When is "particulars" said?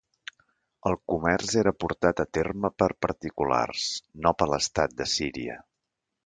3.07-3.85